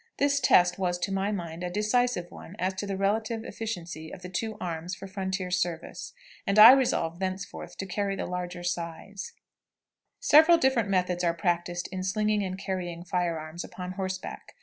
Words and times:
This 0.17 0.39
test 0.39 0.79
was 0.79 0.97
to 0.97 1.11
my 1.11 1.31
mind 1.31 1.61
a 1.63 1.69
decisive 1.69 2.31
one 2.31 2.55
as 2.57 2.73
to 2.73 2.87
the 2.87 2.97
relative 2.97 3.43
efficiency 3.43 4.11
of 4.11 4.23
the 4.23 4.29
two 4.29 4.57
arms 4.59 4.95
for 4.95 5.05
frontier 5.05 5.51
service, 5.51 6.13
and 6.47 6.57
I 6.57 6.71
resolved 6.71 7.19
thenceforth 7.19 7.77
to 7.77 7.85
carry 7.85 8.15
the 8.15 8.25
larger 8.25 8.63
size. 8.63 9.33
[Illustration: 9.43 9.43
THE 9.45 10.17
GRIZZLY.] 10.17 10.39
Several 10.39 10.57
different 10.57 10.89
methods 10.89 11.23
are 11.23 11.33
practiced 11.35 11.87
in 11.89 12.03
slinging 12.03 12.41
and 12.41 12.57
carrying 12.57 13.03
fire 13.03 13.37
arms 13.37 13.63
upon 13.63 13.91
horseback. 13.91 14.55